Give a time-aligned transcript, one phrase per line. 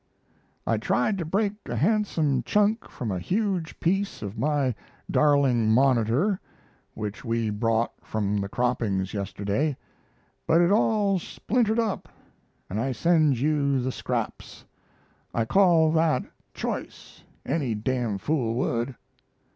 [0.65, 4.73] I tried to break a handsome chunk from a huge piece of my
[5.11, 6.39] darling "Monitor"
[6.95, 9.77] which we brought from the croppings yesterday,
[10.47, 12.09] but it all splintered up,
[12.67, 14.65] and I send you the scraps.
[15.35, 16.23] I call that
[16.55, 18.95] "choice" any d d fool would.